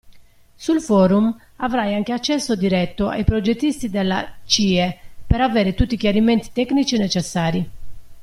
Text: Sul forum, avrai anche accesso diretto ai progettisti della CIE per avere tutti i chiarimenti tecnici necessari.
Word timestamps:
Sul 0.55 0.79
forum, 0.81 1.39
avrai 1.57 1.93
anche 1.93 2.11
accesso 2.11 2.55
diretto 2.55 3.07
ai 3.07 3.23
progettisti 3.23 3.87
della 3.87 4.33
CIE 4.47 4.97
per 5.27 5.41
avere 5.41 5.75
tutti 5.75 5.93
i 5.93 5.97
chiarimenti 5.97 6.49
tecnici 6.51 6.97
necessari. 6.97 7.69